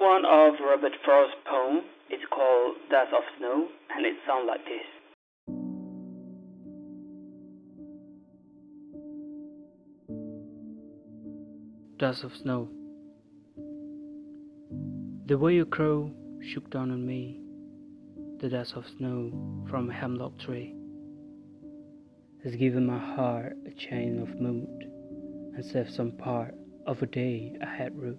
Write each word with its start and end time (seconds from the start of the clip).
one 0.00 0.24
of 0.24 0.54
Robert 0.60 0.92
Frost's 1.04 1.34
poems. 1.48 1.82
It's 2.08 2.24
called 2.30 2.76
Dust 2.90 3.12
of 3.12 3.22
Snow, 3.38 3.68
and 3.94 4.06
it 4.06 4.14
sounds 4.26 4.46
like 4.46 4.64
this. 4.64 4.86
Dust 11.98 12.22
of 12.22 12.32
snow. 12.36 12.68
The 15.26 15.36
way 15.36 15.54
you 15.54 15.66
crow 15.66 16.12
shook 16.40 16.70
down 16.70 16.92
on 16.92 17.04
me, 17.04 17.40
the 18.40 18.48
dust 18.48 18.74
of 18.76 18.84
snow 18.96 19.66
from 19.68 19.90
a 19.90 19.92
hemlock 19.92 20.38
tree 20.38 20.74
has 22.44 22.54
given 22.54 22.86
my 22.86 22.98
heart 22.98 23.56
a 23.66 23.72
chain 23.72 24.20
of 24.22 24.40
mood 24.40 24.84
and 25.56 25.64
saved 25.64 25.92
some 25.92 26.12
part 26.12 26.54
of 26.86 27.02
a 27.02 27.06
day 27.06 27.56
I 27.60 27.66
had 27.66 27.98
root. 27.98 28.18